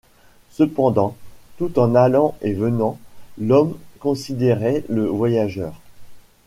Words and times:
Cependant, 0.49 1.15
tout 1.59 1.77
en 1.77 1.93
allant 1.93 2.33
et 2.41 2.53
venant, 2.53 2.97
l’homme 3.37 3.77
considérait 3.99 4.83
le 4.89 5.05
voyageur. 5.05 5.79